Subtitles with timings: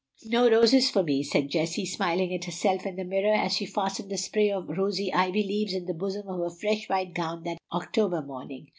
[0.25, 4.11] "No roses for me," said Jessie, smiling at herself in the mirror as she fastened
[4.11, 7.59] a spray of rosy ivy leaves in the bosom of her fresh white gown that
[7.71, 8.69] October morning.